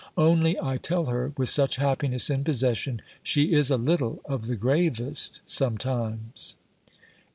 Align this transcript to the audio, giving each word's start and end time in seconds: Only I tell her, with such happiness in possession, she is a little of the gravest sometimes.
Only 0.17 0.59
I 0.59 0.77
tell 0.77 1.05
her, 1.05 1.31
with 1.37 1.49
such 1.49 1.75
happiness 1.75 2.31
in 2.31 2.43
possession, 2.43 3.03
she 3.21 3.53
is 3.53 3.69
a 3.69 3.77
little 3.77 4.19
of 4.25 4.47
the 4.47 4.55
gravest 4.55 5.41
sometimes. 5.45 6.55